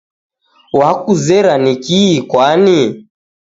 Wakuzera 0.79 1.53
ni 1.63 1.73
kii 1.85 2.13
kwani? 2.29 2.79